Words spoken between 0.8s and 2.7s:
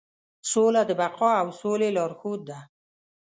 د بقا او سولې لارښود ده.